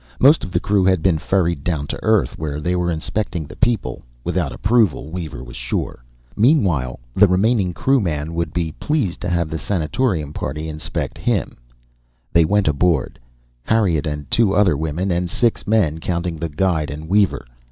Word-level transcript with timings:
Most 0.19 0.43
of 0.43 0.49
the 0.49 0.59
crew 0.59 0.83
had 0.83 1.03
been 1.03 1.19
ferried 1.19 1.63
down 1.63 1.85
to 1.85 1.99
Earth, 2.03 2.35
where 2.35 2.59
they 2.59 2.75
were 2.75 2.89
inspecting 2.89 3.45
the 3.45 3.55
people 3.55 4.03
(without 4.23 4.51
approval, 4.51 5.11
Weaver 5.11 5.43
was 5.43 5.55
sure). 5.55 6.03
Meanwhile, 6.35 6.99
the 7.13 7.27
remaining 7.27 7.71
crewman 7.71 8.33
would 8.33 8.51
be 8.51 8.71
pleased 8.71 9.21
to 9.21 9.29
have 9.29 9.51
the 9.51 9.59
sanatorium 9.59 10.33
party 10.33 10.67
inspect 10.67 11.19
him. 11.19 11.55
They 12.33 12.45
went 12.45 12.67
aboard, 12.67 13.19
Harriet 13.61 14.07
and 14.07 14.25
two 14.31 14.55
other 14.55 14.75
women, 14.75 15.11
and 15.11 15.29
six 15.29 15.67
men 15.67 15.99
counting 15.99 16.37
the 16.37 16.49
guide 16.49 16.89
and 16.89 17.07
Weaver. 17.07 17.45